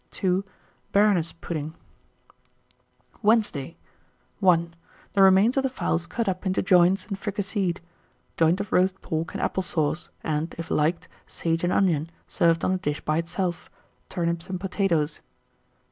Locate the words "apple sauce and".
9.43-10.55